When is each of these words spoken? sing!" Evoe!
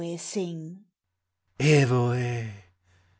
sing!" 0.17 0.83
Evoe! 1.59 2.49